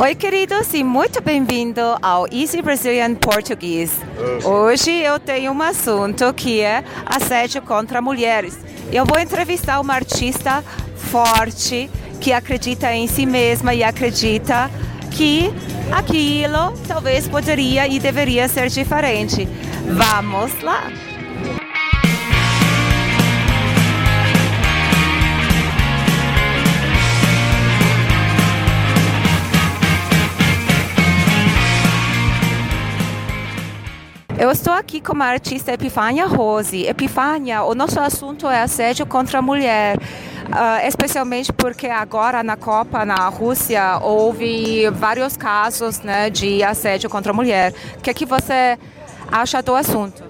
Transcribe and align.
Oi, 0.00 0.14
queridos, 0.14 0.72
e 0.72 0.82
muito 0.82 1.20
bem-vindo 1.20 1.82
ao 2.00 2.26
Easy 2.32 2.62
Brazilian 2.62 3.14
Português. 3.16 3.92
Hoje 4.42 4.90
eu 4.90 5.20
tenho 5.20 5.52
um 5.52 5.60
assunto 5.60 6.32
que 6.32 6.62
é 6.62 6.82
assédio 7.04 7.60
contra 7.60 8.00
mulheres. 8.00 8.58
Eu 8.90 9.04
vou 9.04 9.20
entrevistar 9.20 9.78
uma 9.78 9.92
artista 9.92 10.64
forte 10.96 11.90
que 12.18 12.32
acredita 12.32 12.90
em 12.94 13.06
si 13.06 13.26
mesma 13.26 13.74
e 13.74 13.84
acredita 13.84 14.70
que 15.10 15.52
aquilo 15.92 16.72
talvez 16.88 17.28
poderia 17.28 17.86
e 17.86 18.00
deveria 18.00 18.48
ser 18.48 18.70
diferente. 18.70 19.46
Vamos 19.84 20.62
lá! 20.62 20.90
Eu 34.40 34.50
estou 34.50 34.72
aqui 34.72 35.02
com 35.02 35.22
a 35.22 35.26
artista 35.26 35.70
Epifânia 35.70 36.24
Rose. 36.24 36.86
Epifânia, 36.86 37.62
o 37.62 37.74
nosso 37.74 38.00
assunto 38.00 38.48
é 38.48 38.62
assédio 38.62 39.04
contra 39.04 39.40
a 39.40 39.42
mulher. 39.42 39.98
Uh, 39.98 40.88
especialmente 40.88 41.52
porque 41.52 41.88
agora 41.88 42.42
na 42.42 42.56
Copa 42.56 43.04
na 43.04 43.28
Rússia 43.28 43.98
houve 44.00 44.88
vários 44.92 45.36
casos 45.36 46.00
né, 46.00 46.30
de 46.30 46.62
assédio 46.62 47.10
contra 47.10 47.32
a 47.32 47.34
mulher. 47.34 47.74
O 47.98 48.00
que, 48.00 48.08
é 48.08 48.14
que 48.14 48.24
você 48.24 48.78
acha 49.30 49.62
do 49.62 49.74
assunto? 49.74 50.24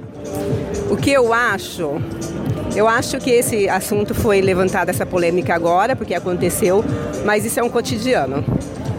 O 0.91 0.97
que 0.97 1.13
eu 1.13 1.33
acho? 1.33 1.93
Eu 2.75 2.89
acho 2.89 3.17
que 3.19 3.31
esse 3.31 3.69
assunto 3.69 4.13
foi 4.13 4.41
levantado, 4.41 4.89
essa 4.89 5.07
polêmica 5.07 5.55
agora, 5.55 5.95
porque 5.95 6.15
aconteceu, 6.15 6.85
mas 7.25 7.45
isso 7.45 7.61
é 7.61 7.63
um 7.63 7.71
cotidiano. 7.71 8.45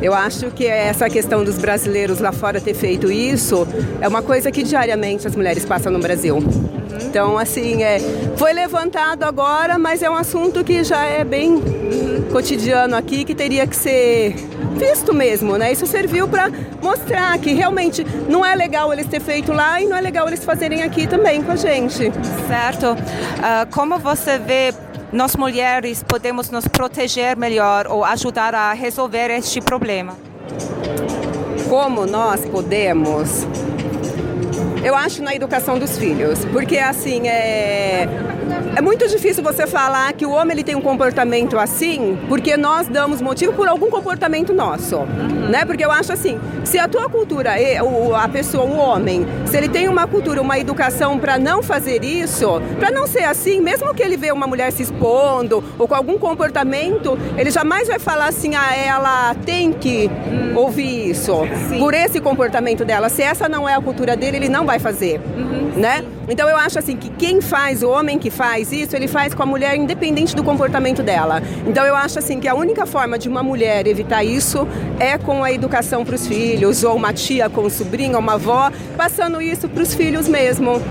Eu 0.02 0.14
acho 0.14 0.50
que 0.52 0.66
essa 0.66 1.10
questão 1.10 1.44
dos 1.44 1.58
brasileiros 1.58 2.20
lá 2.20 2.32
fora 2.32 2.60
ter 2.60 2.73
feito 2.73 3.12
isso 3.12 3.68
é 4.02 4.07
uma 4.07 4.21
coisa 4.21 4.52
que 4.52 4.63
diariamente 4.63 5.27
as 5.27 5.35
mulheres 5.35 5.63
passam 5.63 5.91
no 5.91 5.99
Brasil. 5.99 6.40
Então, 7.05 7.38
assim, 7.38 7.84
é, 7.84 7.99
foi 8.35 8.52
levantado 8.54 9.24
agora, 9.24 9.77
mas 9.77 10.02
é 10.02 10.10
um 10.10 10.16
assunto 10.16 10.63
que 10.63 10.84
já 10.84 11.04
é 11.05 11.24
bem 11.24 11.62
cotidiano 12.32 12.96
aqui, 12.96 13.24
que 13.24 13.35
teria 13.35 13.68
que 13.68 13.76
ser 13.76 14.35
visto 14.76 15.14
mesmo, 15.14 15.58
né? 15.58 15.72
Isso 15.72 15.86
serviu 15.86 16.27
para 16.27 16.50
mostrar 16.82 17.38
que 17.40 17.54
realmente 17.54 18.05
não 18.27 18.46
é 18.46 18.55
legal 18.55 18.91
eles 18.91 19.08
ter 19.08 19.20
feito 19.20 19.52
lá 19.52 19.82
e 19.82 19.88
não 19.88 19.96
é 19.96 20.02
legal 20.02 20.28
eles 20.28 20.44
fazerem 20.44 20.84
aqui 20.84 21.08
também 21.08 21.41
com 21.41 21.52
a 21.52 21.55
gente. 21.55 22.12
Certo. 22.48 22.91
Uh, 22.91 23.72
como 23.72 23.98
você 24.00 24.38
vê 24.38 24.74
nós 25.12 25.36
mulheres 25.36 26.04
podemos 26.04 26.50
nos 26.50 26.68
proteger 26.68 27.36
melhor 27.36 27.86
ou 27.88 28.04
ajudar 28.05 28.55
a 28.55 28.74
resolver 28.74 29.30
este 29.30 29.60
problema? 29.60 30.18
Como 31.70 32.06
nós 32.06 32.46
podemos? 32.46 33.46
Eu 34.84 34.96
acho 34.96 35.22
na 35.22 35.35
educação 35.35 35.78
dos 35.78 35.98
filhos, 35.98 36.44
porque 36.46 36.78
assim 36.78 37.28
é 37.28 38.08
é 38.76 38.82
muito 38.82 39.07
difícil 39.07 39.44
você 39.44 39.68
falar 39.68 40.12
que 40.13 40.26
o 40.26 40.32
homem 40.32 40.54
ele 40.54 40.63
tem 40.63 40.76
um 40.76 40.82
comportamento 40.82 41.57
assim, 41.57 42.18
porque 42.27 42.55
nós 42.55 42.88
damos 42.88 43.21
motivo 43.21 43.54
por 43.54 43.68
algum 43.68 43.90
comportamento 43.90 44.54
nosso, 44.54 44.98
uhum. 44.98 45.49
né? 45.49 45.66
Porque 45.66 45.84
eu 45.84 45.91
acho 45.91 46.12
assim, 46.13 46.40
se 46.63 46.79
a 46.79 46.88
tua 46.88 47.10
cultura, 47.10 47.52
a 48.22 48.27
pessoa, 48.27 48.63
o 48.63 48.77
homem, 48.77 49.26
se 49.46 49.57
ele 49.57 49.68
tem 49.68 49.88
uma 49.88 50.07
cultura, 50.07 50.41
uma 50.41 50.57
educação 50.57 51.20
para 51.20 51.38
não 51.38 51.62
fazer 51.62 52.04
isso, 52.04 52.62
para 52.79 52.91
não 52.91 53.07
ser 53.07 53.24
assim, 53.24 53.60
mesmo 53.60 53.94
que 53.94 54.02
ele 54.02 54.18
vê 54.18 54.32
uma 54.32 54.48
mulher 54.48 54.72
se 54.72 54.84
expondo 54.84 55.63
ou 55.77 55.88
com 55.88 55.96
algum 55.96 56.18
comportamento, 56.18 57.18
ele 57.38 57.52
jamais 57.52 57.88
vai 57.88 57.99
falar 57.99 58.27
assim, 58.27 58.55
ah, 58.55 58.76
ela 58.76 59.35
tem 59.46 59.72
que 59.74 60.10
uhum. 60.10 60.57
ouvir 60.57 61.10
isso 61.10 61.34
Sim. 61.70 61.79
por 61.79 61.94
esse 61.94 62.20
comportamento 62.20 62.85
dela. 62.85 63.10
Se 63.10 63.22
essa 63.22 63.49
não 63.49 63.68
é 63.68 63.76
a 63.76 63.82
cultura 63.82 64.16
dele, 64.16 64.38
ele 64.38 64.50
não 64.50 64.66
vai 64.66 64.79
fazer, 64.79 65.19
uhum. 65.35 65.72
né? 65.75 66.03
Então 66.28 66.47
eu 66.47 66.58
acho 66.58 66.80
assim 66.80 66.96
que 66.96 67.09
quem 67.09 67.41
faz, 67.41 67.84
o 67.84 67.90
homem 67.90 68.18
que 68.18 68.29
faz 68.29 68.72
isso, 68.72 68.95
ele 68.95 69.07
faz 69.07 69.34
com 69.34 69.44
a 69.44 69.45
mulher 69.45 69.75
independente 69.75 70.35
do 70.35 70.44
comportamento 70.44 71.03
dela. 71.03 71.41
Então 71.66 71.85
eu 71.85 71.95
acho 71.95 72.19
assim 72.19 72.40
que 72.40 72.47
a 72.47 72.56
única 72.56 72.85
forma 72.85 73.18
de 73.18 73.28
uma 73.28 73.44
mulher 73.44 73.88
evitar 73.88 74.23
isso 74.23 74.68
é 75.00 75.18
com 75.18 75.44
a 75.44 75.51
educação 75.51 76.06
para 76.06 76.16
os 76.16 76.28
filhos, 76.28 76.84
ou 76.84 76.95
uma 76.95 77.13
tia 77.13 77.50
com 77.50 77.62
um 77.62 77.69
sobrinho, 77.69 78.13
ou 78.13 78.19
uma 78.19 78.34
avó, 78.34 78.72
passando 78.95 79.41
isso 79.41 79.68
para 79.68 79.84
os 79.84 79.94
filhos 79.94 80.28
mesmo. 80.28 80.81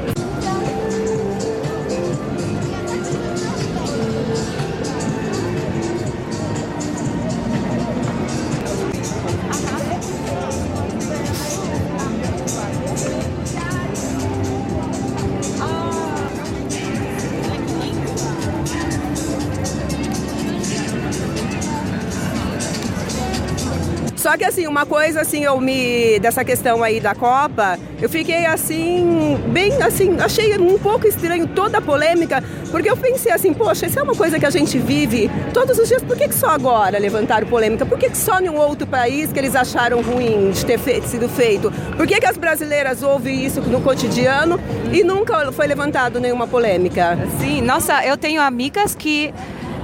Só 24.30 24.36
que 24.36 24.44
assim, 24.44 24.68
uma 24.68 24.86
coisa 24.86 25.22
assim, 25.22 25.42
eu 25.42 25.60
me. 25.60 26.20
dessa 26.20 26.44
questão 26.44 26.84
aí 26.84 27.00
da 27.00 27.16
Copa, 27.16 27.76
eu 28.00 28.08
fiquei 28.08 28.46
assim, 28.46 29.36
bem 29.48 29.72
assim, 29.82 30.20
achei 30.20 30.56
um 30.56 30.78
pouco 30.78 31.04
estranho 31.04 31.48
toda 31.48 31.78
a 31.78 31.80
polêmica, 31.80 32.40
porque 32.70 32.88
eu 32.88 32.96
pensei 32.96 33.32
assim, 33.32 33.52
poxa, 33.52 33.86
isso 33.86 33.98
é 33.98 34.02
uma 34.04 34.14
coisa 34.14 34.38
que 34.38 34.46
a 34.46 34.50
gente 34.50 34.78
vive 34.78 35.28
todos 35.52 35.76
os 35.80 35.88
dias, 35.88 36.00
por 36.04 36.16
que, 36.16 36.28
que 36.28 36.34
só 36.34 36.50
agora 36.50 36.96
levantaram 36.96 37.48
polêmica? 37.48 37.84
Por 37.84 37.98
que, 37.98 38.08
que 38.08 38.16
só 38.16 38.38
em 38.38 38.48
um 38.48 38.56
outro 38.56 38.86
país 38.86 39.32
que 39.32 39.38
eles 39.40 39.56
acharam 39.56 40.00
ruim 40.00 40.52
de 40.52 40.64
ter 40.64 40.78
feito, 40.78 41.08
sido 41.08 41.28
feito? 41.28 41.72
Por 41.96 42.06
que, 42.06 42.20
que 42.20 42.26
as 42.26 42.36
brasileiras 42.36 43.02
ouvem 43.02 43.44
isso 43.44 43.60
no 43.62 43.80
cotidiano 43.80 44.60
e 44.92 45.02
nunca 45.02 45.50
foi 45.50 45.66
levantado 45.66 46.20
nenhuma 46.20 46.46
polêmica? 46.46 47.18
Sim, 47.40 47.62
nossa, 47.62 48.06
eu 48.06 48.16
tenho 48.16 48.40
amigas 48.40 48.94
que 48.94 49.34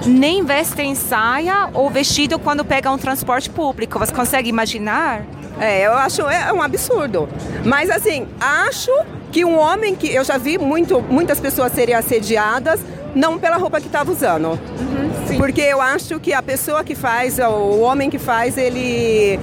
nem 0.07 0.45
vestem 0.45 0.95
saia 0.95 1.69
ou 1.75 1.91
vestido 1.91 2.39
quando 2.39 2.65
pegam 2.65 2.95
um 2.95 2.99
transporte 2.99 3.51
público. 3.51 3.99
Você 3.99 4.13
consegue 4.13 4.49
imaginar? 4.49 5.25
É, 5.61 5.87
eu 5.87 5.93
acho 5.93 6.23
é 6.23 6.53
um 6.53 6.63
absurdo. 6.63 7.29
Mas 7.65 7.91
assim, 7.91 8.27
acho 8.41 8.91
que 9.33 9.45
um 9.45 9.59
homem 9.59 9.95
que 9.95 10.13
eu 10.13 10.25
já 10.25 10.39
vi 10.39 10.59
muito, 10.59 11.01
muitas 11.03 11.41
pessoas 11.41 11.73
serem 11.73 11.95
assediadas 11.95 12.81
não 13.15 13.39
pela 13.39 13.57
roupa 13.57 13.81
que 13.81 13.87
estava 13.87 14.13
usando. 14.13 14.49
Uhum, 14.51 15.39
Porque 15.39 15.63
eu 15.63 15.81
acho 15.81 16.21
que 16.21 16.35
a 16.35 16.43
pessoa 16.43 16.85
que 16.85 16.95
faz, 16.95 17.39
o 17.39 17.81
homem 17.81 18.11
que 18.11 18.19
faz, 18.19 18.59
ele 18.59 19.41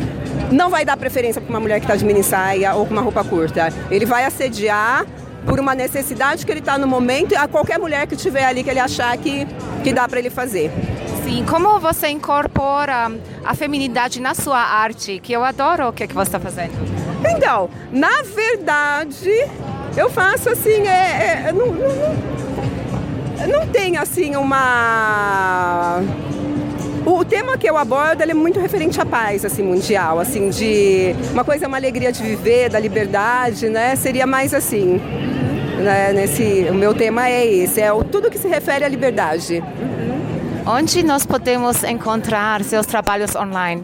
não 0.51 0.69
vai 0.69 0.85
dar 0.85 0.95
preferência 0.95 1.41
para 1.41 1.49
uma 1.49 1.59
mulher 1.59 1.79
que 1.79 1.85
está 1.85 1.95
de 1.95 2.05
mini 2.05 2.23
saia 2.23 2.75
ou 2.75 2.85
com 2.85 2.93
uma 2.93 3.01
roupa 3.01 3.23
curta. 3.23 3.73
Ele 3.89 4.05
vai 4.05 4.25
assediar 4.25 5.05
por 5.45 5.59
uma 5.59 5.75
necessidade 5.75 6.45
que 6.45 6.51
ele 6.51 6.59
está 6.59 6.77
no 6.77 6.87
momento 6.87 7.33
e 7.33 7.35
a 7.35 7.47
qualquer 7.47 7.79
mulher 7.79 8.07
que 8.07 8.15
estiver 8.15 8.45
ali 8.45 8.63
que 8.63 8.69
ele 8.69 8.79
achar 8.79 9.15
que, 9.17 9.45
que 9.83 9.93
dá 9.93 10.07
para 10.07 10.19
ele 10.19 10.29
fazer. 10.29 10.71
Sim, 11.23 11.45
como 11.49 11.79
você 11.79 12.09
incorpora 12.09 13.11
a 13.43 13.55
feminidade 13.55 14.21
na 14.21 14.33
sua 14.33 14.59
arte, 14.59 15.19
que 15.21 15.31
eu 15.31 15.43
adoro 15.43 15.87
o 15.87 15.93
que, 15.93 16.03
é 16.03 16.07
que 16.07 16.13
você 16.13 16.27
está 16.27 16.39
fazendo? 16.39 16.73
Então, 17.35 17.69
na 17.91 18.21
verdade, 18.23 19.31
eu 19.95 20.09
faço 20.09 20.49
assim, 20.49 20.87
é, 20.87 21.45
é 21.47 21.51
não, 21.53 21.67
não, 21.67 21.87
não 23.47 23.67
tem 23.67 23.97
assim 23.97 24.35
uma 24.35 26.01
tema 27.53 27.57
que 27.57 27.69
eu 27.69 27.77
abordo 27.77 28.21
é 28.21 28.33
muito 28.33 28.59
referente 28.59 28.99
à 28.99 29.05
paz 29.05 29.45
assim 29.45 29.63
mundial, 29.63 30.19
assim 30.19 30.49
de 30.49 31.15
uma 31.31 31.43
coisa 31.43 31.65
é 31.65 31.67
uma 31.67 31.77
alegria 31.77 32.11
de 32.11 32.21
viver, 32.23 32.69
da 32.69 32.79
liberdade, 32.79 33.69
né? 33.69 33.95
Seria 33.95 34.25
mais 34.25 34.53
assim. 34.53 34.99
Né, 35.77 36.13
nesse, 36.13 36.67
o 36.69 36.73
meu 36.73 36.93
tema 36.93 37.27
é 37.27 37.45
esse, 37.45 37.81
é 37.81 37.91
o, 37.91 38.03
tudo 38.03 38.29
que 38.29 38.37
se 38.37 38.47
refere 38.47 38.85
à 38.85 38.87
liberdade. 38.87 39.61
Onde 40.65 41.03
nós 41.03 41.25
podemos 41.25 41.83
encontrar 41.83 42.63
seus 42.63 42.85
trabalhos 42.85 43.35
online? 43.35 43.83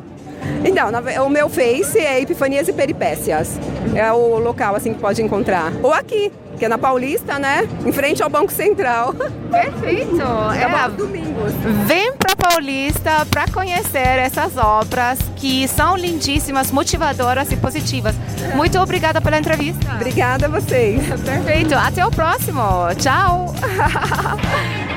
Então, 0.64 0.90
o 1.26 1.30
meu 1.30 1.50
Face 1.50 1.98
é 1.98 2.22
Epifanias 2.22 2.68
e 2.68 2.74
Peripécias. 2.74 3.60
É 3.96 4.12
o 4.12 4.38
local 4.40 4.76
assim 4.76 4.94
que 4.94 5.00
pode 5.00 5.22
encontrar. 5.22 5.72
Ou 5.82 5.94
aqui, 5.94 6.32
que 6.58 6.66
é 6.66 6.68
na 6.68 6.78
Paulista, 6.78 7.40
né? 7.40 7.68
Em 7.86 7.92
frente 7.92 8.22
ao 8.22 8.30
Banco 8.30 8.52
Central. 8.52 9.14
Perfeito. 9.50 10.22
É, 10.54 10.64
é 10.64 10.90
domingos. 10.90 11.54
Vem 11.86 12.14
para 12.14 12.36
Paulista 12.36 13.26
para 13.32 13.48
conhecer 13.48 14.20
essas 14.20 14.58
obras 14.58 15.20
que 15.38 15.68
são 15.68 15.96
lindíssimas, 15.96 16.72
motivadoras 16.72 17.52
e 17.52 17.56
positivas. 17.56 18.16
Muito 18.56 18.78
obrigada 18.78 19.22
pela 19.22 19.38
entrevista. 19.38 19.94
Obrigada 19.96 20.48
a 20.48 20.50
vocês. 20.50 21.02
Perfeito. 21.22 21.74
Até 21.76 22.06
o 22.06 22.12
próximo. 22.12 22.62
Tchau. 22.98 23.54